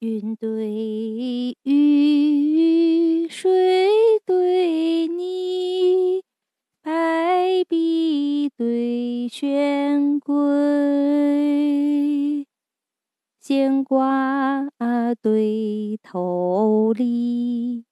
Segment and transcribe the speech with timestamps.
[0.00, 3.50] 云对雨，水
[4.24, 6.22] 对泥，
[6.80, 10.32] 白璧对玄龟，
[13.40, 14.70] 咸瓜
[15.20, 17.84] 对头梨，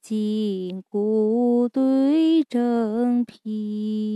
[0.00, 4.15] 筋骨对真皮。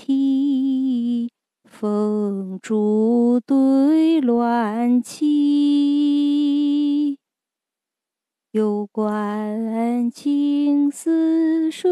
[0.00, 1.30] 蹄，
[1.64, 7.18] 风烛对鸾旗。
[8.52, 11.90] 有关青丝水，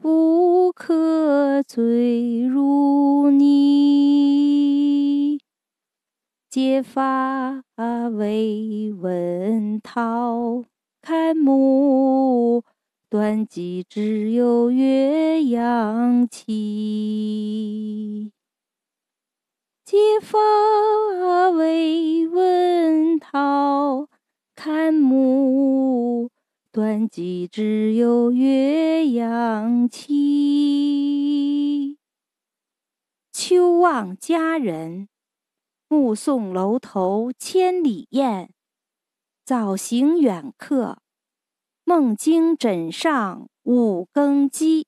[0.00, 5.40] 不可醉如泥。
[6.48, 7.64] 结发
[8.12, 10.62] 为文涛，
[11.02, 12.62] 看目
[13.14, 17.52] 断机只有岳阳期。
[19.84, 24.08] 结发为文涛，
[24.56, 26.28] 看目
[26.72, 30.76] 断机只有岳阳期。
[33.30, 35.08] 秋望佳人。
[35.86, 38.50] 目送楼头千里雁，
[39.44, 40.98] 早行远客，
[41.86, 44.86] 梦惊枕上五更鸡。